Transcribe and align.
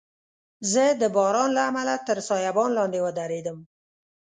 زه 0.71 0.83
د 1.01 1.03
باران 1.15 1.49
له 1.57 1.61
امله 1.69 1.95
تر 2.07 2.17
سایبان 2.29 2.69
لاندي 2.77 2.99
ودریدم. 3.03 3.57